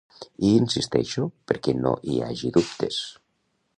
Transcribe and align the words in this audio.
Hi 0.45 0.53
insisteixo 0.61 1.25
perquè 1.51 1.75
no 1.83 1.93
hi 2.13 2.17
hagi 2.29 2.51
dubtes. 2.57 2.99